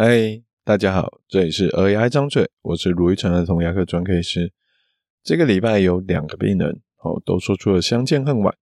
[0.00, 4.52] 嗨，大家好，这里是儿牙张嘴，我是卢玉成儿童牙科专科医师。
[5.24, 8.56] 这个礼拜有两个病人哦，都说出了相见恨晚，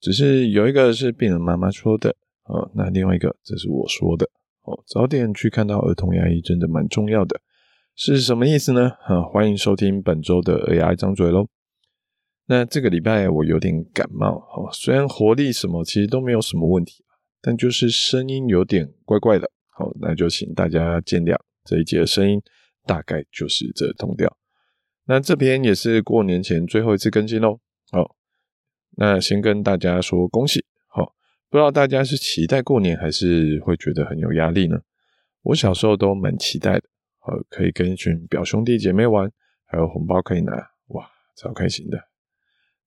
[0.00, 2.14] 只是有一个是病人妈妈说的
[2.44, 4.30] 哦，那另外一个这是我说的
[4.62, 4.80] 哦。
[4.86, 7.40] 早点去看到儿童牙医真的蛮重要的，
[7.96, 8.90] 是什么意思呢？
[9.04, 11.48] 啊，欢迎收听本周的儿牙张嘴喽。
[12.46, 17.04] 那这个礼拜我有点感冒哦，虽然活力什么其实都没有什么问题，
[17.42, 19.50] 但就是声音有点怪怪的。
[19.78, 22.42] 好，那就请大家见谅，这一集的声音
[22.84, 24.36] 大概就是这通调。
[25.04, 27.60] 那这篇也是过年前最后一次更新喽。
[27.92, 28.16] 好，
[28.96, 30.66] 那先跟大家说恭喜。
[30.88, 31.14] 好，
[31.48, 34.80] 不知道大家是期待过年，还是会觉得很有压力呢？
[35.42, 36.82] 我小时候都蛮期待的，
[37.20, 39.30] 好，可以跟一群表兄弟姐妹玩，
[39.64, 40.52] 还有红包可以拿，
[40.88, 41.96] 哇，超开心的。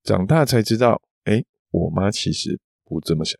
[0.03, 3.39] 长大才知道，诶，我妈其实不这么想。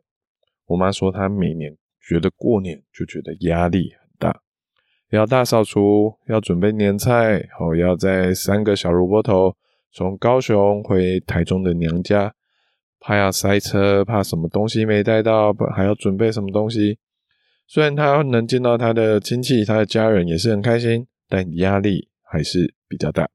[0.68, 1.78] 我妈说她每年。
[2.02, 4.42] 觉得过年就觉得压力很大，
[5.12, 9.56] 要大扫除，要准备年菜，哦，要在三个小萝卜头
[9.92, 12.34] 从高雄回台中的娘家，
[13.00, 16.98] 怕要塞车，怕什么东西没带到，还要准备什么东西。
[17.68, 23.30] 虽然他能见到他的亲戚、他的家人也是很开心，但压力还是比较大。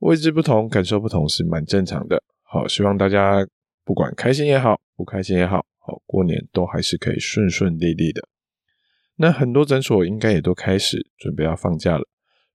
[0.00, 2.22] 位置不同，感受不同是蛮正常的。
[2.42, 3.46] 好，希望大家
[3.84, 5.64] 不管开心也好，不开心也好。
[5.84, 8.28] 好，过年都还是可以顺顺利利的。
[9.16, 12.08] 那很多诊所应该也都开始准备要放假了，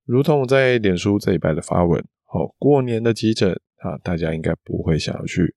[0.05, 2.03] 如同我在脸书这一拜的发文。
[2.23, 5.55] 好，过年的急诊啊，大家应该不会想要去。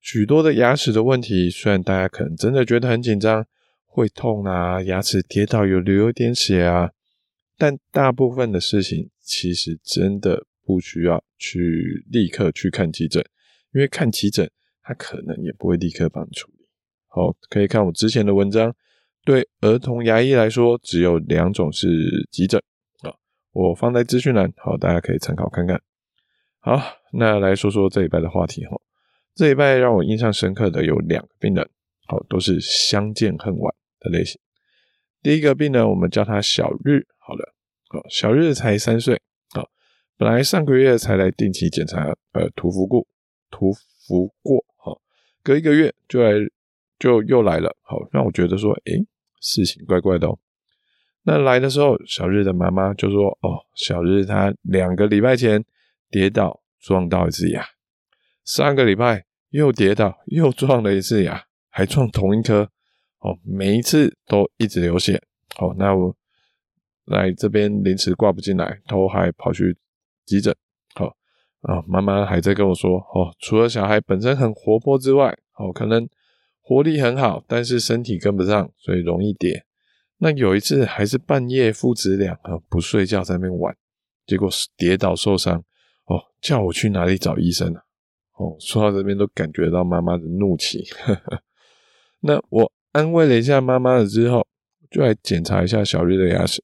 [0.00, 3.46] 许多的牙齿的问题，虽然大家可能真的觉得很紧张，
[3.84, 6.90] 会痛啊，牙齿跌倒有流有点血啊，
[7.56, 13.24] 但大部分的事情其实真的不需要去立刻去看急诊，
[13.72, 14.50] 因为看急诊，
[14.82, 16.48] 他可能也不会立刻帮你处。
[17.08, 18.74] 好，可以看我之前的文章。
[19.24, 21.86] 对儿童牙医来说，只有两种是
[22.30, 22.58] 急诊
[23.02, 23.12] 啊，
[23.52, 25.78] 我放在资讯栏，好，大家可以参考看看。
[26.60, 26.80] 好，
[27.12, 28.80] 那来说说这礼拜的话题哈。
[29.34, 31.68] 这礼拜让我印象深刻的有两个病人，
[32.06, 34.40] 好，都是相见恨晚的类型。
[35.22, 37.54] 第一个病人，我们叫他小日，好了，
[37.88, 39.68] 好，小日才三岁，好，
[40.16, 43.06] 本来上个月才来定期检查，呃，涂氟过，
[43.50, 43.72] 涂
[44.06, 45.02] 氟过，好，
[45.42, 46.30] 隔一个月就来。
[46.98, 49.06] 就又来了，好，让我觉得说，诶，
[49.40, 50.38] 事情怪怪的哦。
[51.22, 55.64] 那来的时候，小日的妈妈就说，哦，小日他两个礼拜前
[56.10, 57.64] 跌倒撞到一次牙，
[58.44, 62.68] 上个礼拜又跌倒又撞了一次牙，还撞同一颗，
[63.20, 65.22] 哦，每一次都一直流血。
[65.56, 66.16] 好，那我
[67.04, 69.76] 来这边临时挂不进来，都还跑去
[70.24, 70.54] 急诊。
[70.94, 71.14] 好，
[71.60, 76.08] 啊，妈妈还在跟我说，哦，除了小孩本身很活泼之外，哦，可能。
[76.68, 79.64] 活力很好，但是身体跟不上，所以容易跌。
[80.18, 83.74] 那有一次还是半夜父子俩啊不睡觉在那边玩，
[84.26, 85.64] 结果跌倒受伤。
[86.04, 87.80] 哦，叫我去哪里找医生啊？
[88.34, 90.84] 哦，说到这边都感觉到妈妈的怒气。
[91.00, 91.42] 呵呵。
[92.20, 94.46] 那我安慰了一下妈妈了之后，
[94.90, 96.62] 就来检查一下小绿的牙齿。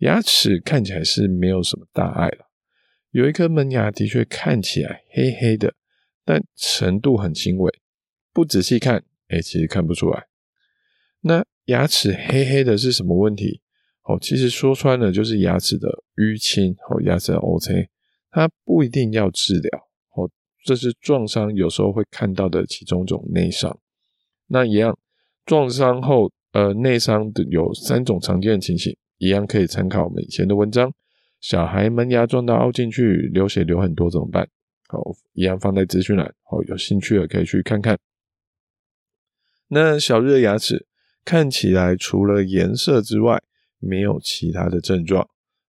[0.00, 2.50] 牙齿看起来是没有什么大碍了，
[3.12, 5.72] 有一颗门牙的确看起来黑黑的，
[6.22, 7.72] 但程度很轻微，
[8.34, 9.02] 不仔细看。
[9.32, 10.26] 哎，其实看不出来。
[11.22, 13.60] 那牙齿黑黑的是什么问题？
[14.04, 17.74] 哦，其实说穿了就是牙齿的淤青，哦，牙齿的乌青，
[18.30, 19.88] 它不一定要治疗。
[20.16, 20.28] 哦，
[20.64, 23.78] 这是撞伤有时候会看到的其中一种内伤。
[24.48, 24.98] 那一样，
[25.46, 30.92] 撞伤后，呃，内伤的有三种常见的情形，一样可以参考我们以前的文章。
[31.40, 34.46] 小孩门牙撞到凹进去，流血流很多怎么办？
[34.88, 35.00] 好，
[35.32, 36.26] 一样放在资讯栏。
[36.42, 37.96] 好，有兴趣的可以去看看。
[39.74, 40.86] 那小日的牙齿
[41.24, 43.42] 看起来除了颜色之外，
[43.78, 45.26] 没有其他的症状。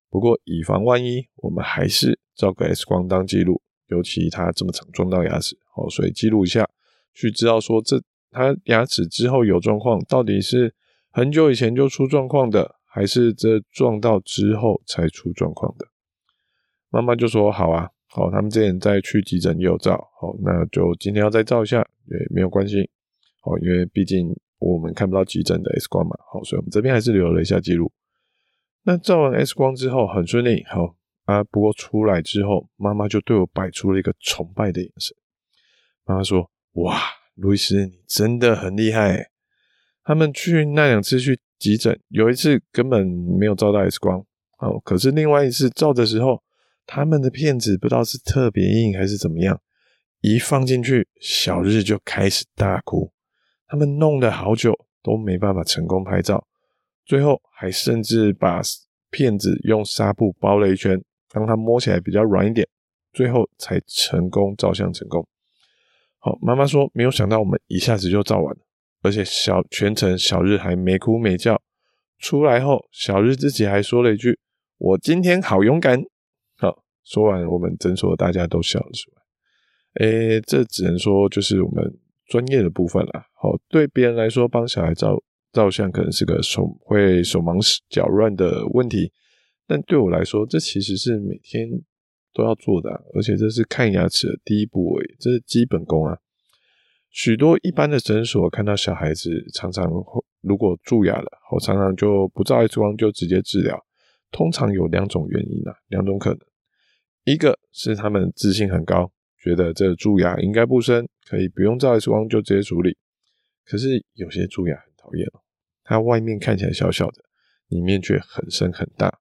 [0.09, 3.61] 不过以防万一，我们还是照个 X 光当记录。
[3.87, 6.67] 尤其他这么常撞到牙齿，好，所以记录一下，
[7.13, 10.73] 去知道说这他牙齿之后有状况，到底是
[11.11, 15.87] 很久以前就出状况的，还是这撞到之后才出状况的？
[16.89, 22.89] 妈妈就说：“好啊，好，他们之前在去急诊也有照，好，那就今天要再照一下，也没有关系。”
[23.43, 27.91] 哦，因为毕竟我们看不到急诊的 X 光嘛，好，所以我们这边还是留了一下记录。
[28.83, 30.95] 那照完 X 光之后很顺利，好
[31.25, 31.43] 啊。
[31.45, 35.15] 不过出来之后，妈妈就对我摆出了一个崇拜的眼神。
[36.05, 36.49] 妈妈说
[36.83, 36.99] ：“哇，
[37.35, 39.29] 路易斯，你真的很厉害。”
[40.03, 43.07] 他们去那两次去急诊，有一次根本
[43.39, 44.19] 没有照到 X 光，
[44.59, 46.43] 哦，可是另外一次照的时候，
[46.85, 49.61] 他们的片子不知道是特别硬还是怎么样，
[50.19, 53.13] 一放进去，小日就开始大哭。
[53.73, 54.71] 他们弄了好久
[55.01, 56.45] 都没办法成功拍照，
[57.07, 58.61] 最后还甚至把
[59.09, 61.03] 片子用纱布包了一圈，
[61.33, 62.67] 让它摸起来比较软一点，
[63.13, 65.27] 最后才成功照相成功。
[66.19, 68.61] 好，妈妈说没有想到我们一下子就照完了，
[69.01, 71.59] 而且小全程小日还没哭没叫。
[72.19, 74.37] 出来后，小日自己还说了一句
[74.77, 75.99] ：“我今天好勇敢。”
[76.57, 80.05] 好，说完我们诊所大家都笑了出来。
[80.05, 83.25] 诶，这只能说就是我们专业的部分了。
[83.33, 85.21] 好，对别人来说帮小孩照
[85.51, 87.57] 照相可能是个手会手忙
[87.89, 89.11] 脚乱的问题，
[89.67, 91.67] 但对我来说，这其实是每天
[92.33, 96.17] 都要做的，而且这是看牙齿的第一步而已，这是基本功啊。
[97.11, 99.87] 许多一般的诊所看到小孩子常常
[100.41, 103.79] 如果蛀牙了，我常常就不照 X 光就直接治疗。
[104.31, 106.39] 通常有两种原因啊，两种可能，
[107.25, 112.97] 一个是他们自信很高，觉得这蛀牙应该不深，可以不用照 X 光就直接处理。
[113.65, 115.41] 可是有些蛀牙很讨厌哦，
[115.83, 117.23] 它外面看起来小小的，
[117.69, 119.19] 里面却很深很大，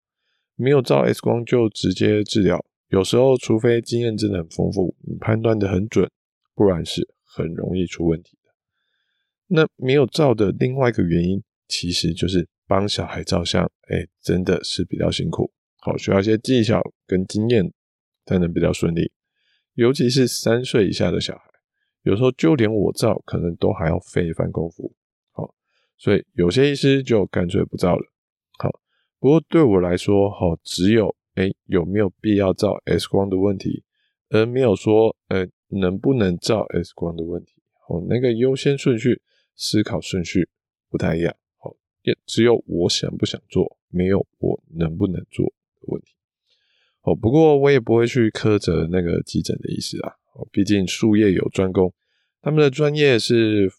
[0.57, 2.65] 没有照 X 光就直接治疗。
[2.89, 6.11] 有时候，除非经验真的很丰富，你判断的很准，
[6.55, 7.09] 不然是。
[7.35, 8.53] 很容易出问题的。
[9.47, 17.73] 那没有照的另外一个原因，其实就是帮小孩照相，哎，真的是比较辛苦，好，需要一些技巧跟经验
[18.27, 19.13] 才能比较顺利。
[19.73, 21.45] 尤其是三岁以下的小孩，
[22.03, 24.95] 有时候就连我照，可能都还要费一番功夫。
[25.33, 25.55] 好，
[25.97, 28.05] 所以有些医师就干脆不照了。
[28.59, 28.71] 好，
[29.19, 33.85] 不过对我来说，好，只有哎有没有必要照 X 光的问题，
[34.29, 35.49] 而没有说呃。
[35.75, 37.55] 能不能照 X 光的问题，
[37.89, 39.23] 哦，那个优先顺序、
[39.57, 40.47] 思考顺序
[40.91, 46.15] 不太一样，哦，也只有我想不想做，没有我能不能做的问题，
[47.01, 51.93] 哦，不过我也不会去苛责那个急诊的医师啊，哦，毕竟术业有专攻，
[52.41, 53.71] 他们的专业是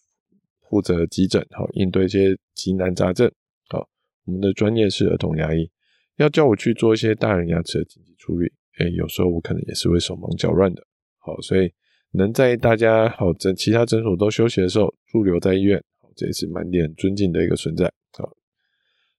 [0.70, 3.32] 负责急诊，好，应对一些急难杂症，
[3.70, 3.88] 好，
[4.26, 5.70] 我们的专业是儿童牙医，
[6.18, 10.84] 要叫我去做一些大人牙齿的紧急处理，诶，有时候我可能也是会手忙脚乱的，
[11.20, 11.72] 好，所以。
[12.16, 15.84] 能在大家好诊其他诊所都休息的时候驻留在医院，
[16.16, 17.92] 这也是蛮令人尊敬的一个存在。
[18.12, 18.32] 好，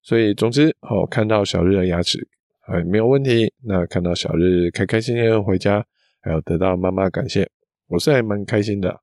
[0.00, 2.24] 所以总之，好看到小日的牙齿
[2.60, 5.84] 还没有问题，那看到小日开开心心的回家，
[6.24, 7.46] 还有得到妈妈感谢，
[7.86, 8.98] 我是还蛮开心的。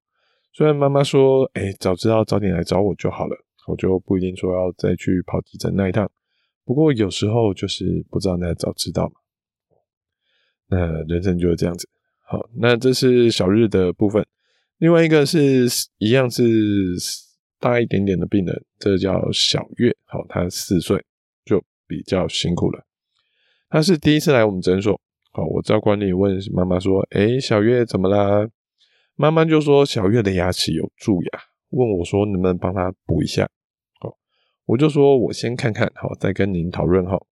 [0.54, 3.38] 虽然妈妈说，哎、早知道早点来找我就好了，
[3.68, 6.10] 我就不一定说要再去跑急诊那一趟。
[6.66, 9.14] 不过有时候就是不知道那早知道嘛，
[10.68, 11.88] 那人生就是这样子。
[12.26, 14.26] 好，那这是小日的部分。
[14.80, 15.68] 另外一个是
[16.00, 16.44] 一样是
[17.60, 19.96] 大一点点的病人，这叫小月。
[20.06, 21.06] 好，他四岁
[21.46, 22.84] 就比较辛苦了。
[23.70, 25.00] 他是第一次来我们诊所。
[25.32, 28.50] 好，我照惯例问妈妈说：“哎，小月怎么啦？”
[29.16, 31.40] 妈妈就说：“小月的牙齿有蛀牙，
[31.70, 33.50] 问我说能不能帮他补一下。”
[34.00, 34.18] 好，
[34.66, 37.26] 我就说：“我先看看，好，再跟您讨论。”好，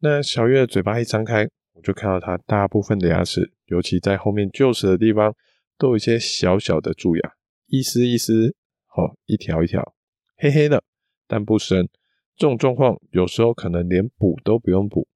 [0.00, 1.48] 那小月嘴巴一张开。
[1.74, 5.34] 我就看到她大部分的牙齿，尤其在后面臼齿的地方，
[5.78, 7.32] 都有一些小小的蛀牙，
[7.66, 8.54] 一丝一丝，
[8.84, 9.94] 好，一条一条，
[10.36, 10.84] 黑黑的，
[11.26, 11.88] 但不深。
[12.36, 15.08] 这种状况有时候可能连补都不用补，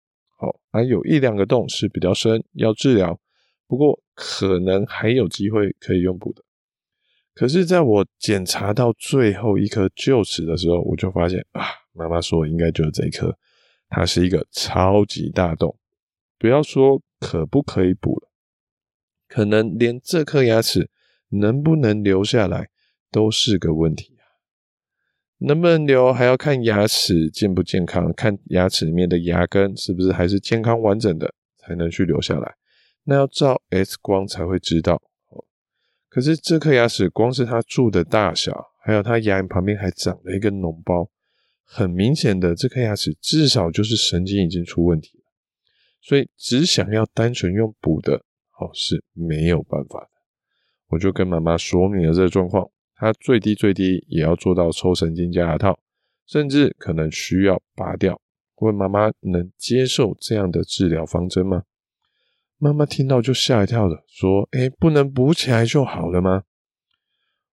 [0.76, 3.18] 还有一两个洞是比较深，要治疗，
[3.66, 6.42] 不过可能还有机会可以用补的。
[7.34, 13.34] 可是，在我检查到最后一颗臼齿的时候，我就发现啊，妈妈说应该就是这一颗，
[13.88, 15.78] 它是一个超级大洞。
[16.38, 18.28] 不要说可不可以补了，
[19.28, 20.90] 可能连这颗牙齿
[21.30, 22.68] 能不能留下来
[23.10, 24.15] 都是个问题！
[25.38, 32.54] 能不能留还要看牙齿健不健康，看牙齿里面的牙根是不是还是健康完整的，才能去留下来。
[33.04, 35.02] 那要照 X 光才会知道。
[36.08, 41.10] 可是这颗牙齿光是它蛀的大小，还有它牙龈旁边还长了一个脓包，
[41.62, 45.24] 很明显的这颗牙齿至少就是神经已经出问题了。
[46.00, 48.14] 所以只想要单纯用补的，
[48.58, 50.08] 哦，是没有办法的。
[50.88, 55.78] 我就跟妈妈说明了这个状况，他最低最低也要做到抽神经加牙套，
[56.26, 58.20] 甚至可能需要拔掉。
[58.56, 61.62] 问妈妈能接受这样的治疗方针吗？
[62.58, 66.42] 妈妈听到就吓一跳了，说：“诶，不能补起来就好了吗？”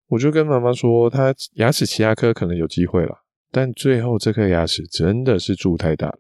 [0.09, 6.19] 我就跟妈妈说，她牙齿其他颗可能有机会了，但最后这颗牙齿真的是蛀太大了。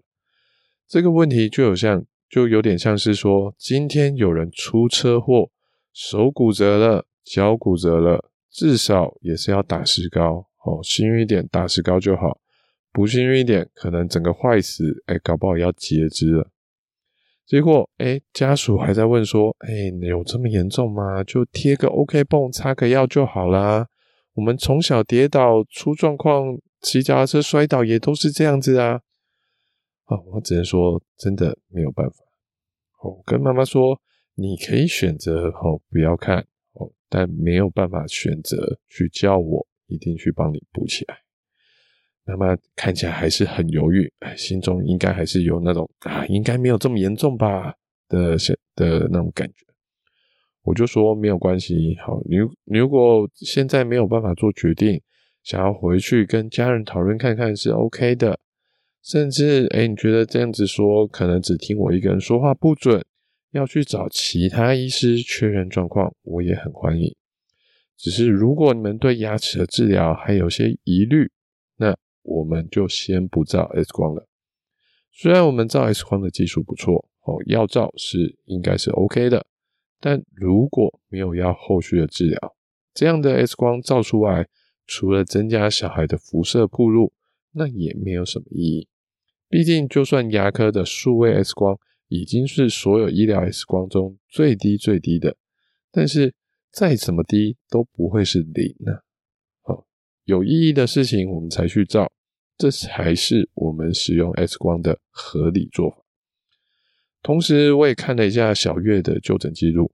[0.88, 2.04] 这个问题就有像。
[2.32, 5.50] 就有点像是说，今天有人出车祸，
[5.92, 10.78] 手骨折了，脚骨折了，至少也是要打石膏哦。
[10.82, 12.38] 幸运一点，打石膏就好；
[12.92, 16.50] 不幸运一点，可能整个坏死，哎，搞不好要截肢了。
[17.46, 19.72] 结果，哎，家属还在问说，哎，
[20.06, 21.24] 有这么严重吗？
[21.24, 23.88] 就贴个 OK 绷，擦个药就好啦。
[24.34, 29.00] 我们从小跌倒出状况，骑脚踏车摔倒也都是这样子啊。
[30.06, 32.16] 哦，我只能说真的没有办法。
[33.02, 34.00] 哦，跟妈妈说，
[34.34, 36.46] 你可以选择哦不要看，
[37.12, 41.14] 但没有办法选择去叫我一定去帮你补起来。
[42.24, 47.74] 那么看起来还是很犹豫，哎，心中应该还是有那种啊，应该没有这么严重吧
[48.08, 48.34] 的
[48.74, 49.54] 的那种感觉。
[50.62, 55.02] 我就说没有关系，好，你你如果现在没有办法做决定，
[55.42, 58.38] 想要回去跟家人讨论看看是 OK 的，
[59.02, 63.04] 甚至哎，你觉得这样子说可能只听我一个人说话不准，
[63.52, 67.14] 要去找其他医师确认状况，我也很欢迎。
[67.96, 71.30] 只是如果你们对牙齿的治疗还有些疑虑，
[71.76, 74.26] 那我们就先不照 X 光了。
[75.12, 79.46] 虽然我们照 X 光的技术不错，哦，要照是应该是 OK 的。
[80.00, 82.56] 但如果没有要后续的治疗，
[82.92, 84.48] 这样的 X 光照出来，
[84.86, 87.12] 除了增加小孩的辐射暴露，
[87.52, 88.88] 那也没有什么意义。
[89.48, 91.78] 毕竟，就算牙科的数位 X 光
[92.12, 95.34] 已经是所有医疗 X 光中最低最低的，
[95.90, 96.34] 但是
[96.70, 98.92] 再怎么低都不会是零呢。
[99.62, 99.86] 好，
[100.24, 102.12] 有意义的事情我们才去照，
[102.58, 105.96] 这才是我们使用 X 光的合理做法。
[107.22, 109.90] 同时，我也看了一下小月的就诊记录，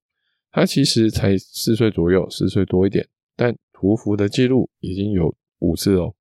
[0.50, 3.06] 他其实才四岁左右，四岁多一点，
[3.36, 6.12] 但涂氟的记录已经有五次哦，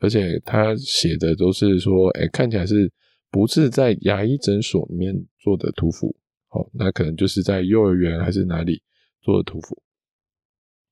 [0.00, 2.90] 而且他写的都是说，哎，看起来是
[3.34, 6.14] 不是在牙医诊所里面做的涂氟，
[6.50, 8.80] 哦，那可能就是在幼儿园还是哪里
[9.20, 9.82] 做的涂氟。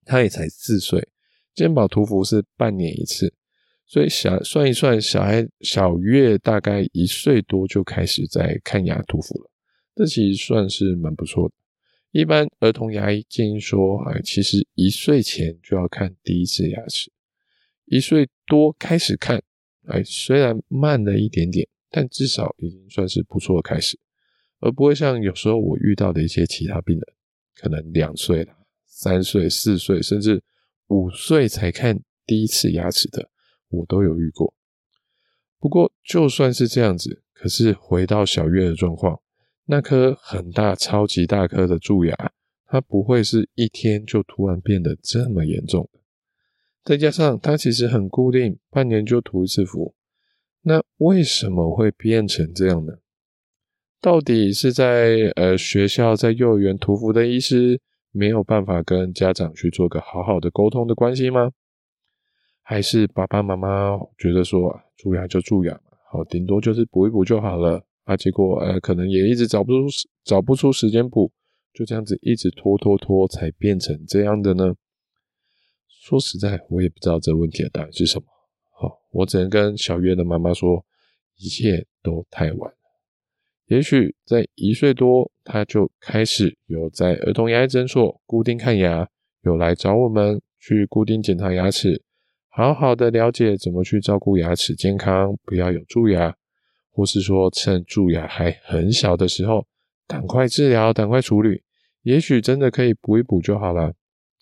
[0.03, 1.07] 他也才四岁，
[1.55, 3.33] 健保涂氟是半年一次，
[3.85, 9.49] 所以小算一算，小孩小月大概一岁多就开始在看牙涂氟了。
[9.95, 11.55] 这其实算是蛮不错的。
[12.11, 17.09] 一般儿童牙医建议说，哎，其实一岁前就要看第一次牙齿，
[17.85, 19.41] 一岁多开始看，
[19.87, 23.99] 哎，虽然慢了一点点，但至少已经算是不错的开始，
[24.61, 27.05] 而不会像有时候我遇到的一些其他病人，
[27.55, 28.51] 可能两岁了、
[28.87, 30.43] 三岁、四岁，甚至
[30.87, 33.29] 五岁才看第一次牙齿的，
[33.69, 34.55] 我都有遇过。
[35.59, 39.19] 不过就算是这样子，可是回到小月的状况。
[39.65, 42.33] 那颗很大、超级大颗的蛀牙，
[42.65, 45.99] 它不会是一天就突然变得这么严重的。
[46.83, 49.95] 再加上它其实很固定，半年就涂一次氟。
[50.63, 52.93] 那为什么会变成这样呢？
[54.01, 57.79] 到底是在呃学校在幼儿园涂氟的医师
[58.11, 61.51] 没有办法跟家长去做个好好的沟通的关系吗？
[62.61, 67.85] 还是爸爸妈妈觉得说，蛀牙就蛀牙嘛，好，顶多就是补一补就好了。
[68.05, 69.87] 啊，结果呃，可能也一直找不出
[70.25, 71.31] 找不出时间补，
[71.73, 74.75] 就这样子一直拖拖拖，才变成这样的呢。
[75.87, 78.25] 说实在，我也不知道这问题的答案是什么。
[79.13, 80.85] 我只能跟小月的妈妈说，
[81.37, 82.77] 一切都太晚了。
[83.67, 89.07] 也许在一岁多，他就开始有在儿童牙医诊所固定看牙，
[89.43, 92.03] 有来找我们去固定检查牙齿，
[92.49, 96.35] 好好的了解怎么去照顾牙齿健康，不要有蛀牙。
[96.95, 99.65] 或是说，趁蛀牙还很小的时候，
[100.07, 101.63] 赶快治疗，赶快处理，
[102.03, 103.91] 也许真的可以补一补就好了。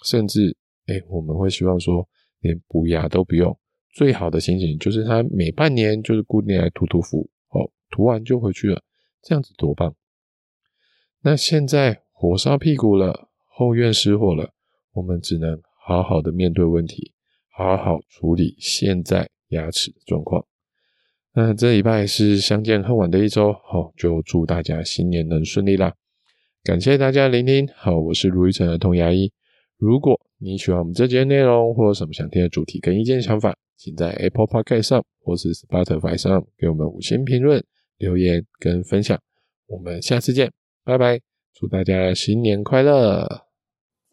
[0.03, 2.05] 甚至，哎、我们会希望说，
[2.41, 3.57] 连补牙都不用，
[3.93, 8.81] 最好的情形就是他每半年就是固定来涂涂氟，哦，涂完就回去了，
[9.21, 9.93] 这样子多棒。
[11.21, 14.53] 那现在火烧屁股了，后院失火了，
[14.93, 17.13] 我们只能好好的面对问题，
[17.49, 20.45] 好好处理现在牙齿的状况。
[21.33, 25.93] 那这礼拜是相见恨晚的一周，好，就祝大家新年能顺利啦！
[26.63, 29.31] 感谢大家聆听，好，我是卢玉成儿童牙医。
[29.77, 37.65] 如果你喜欢我们这节内容，或有什么想听的主题跟意见想法，请在 Apple Podcast 上或是 Spotify 上给我们五星评论、
[37.97, 39.19] 留言跟分享。
[39.65, 41.19] 我们下次见，拜拜！
[41.51, 43.47] 祝大家新年快乐！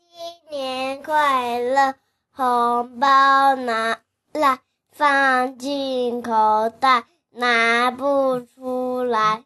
[0.08, 1.94] 新年快乐，
[2.30, 4.00] 红包拿
[4.32, 4.60] 来。
[4.90, 6.32] 放进口
[6.80, 9.44] 袋，拿不出来。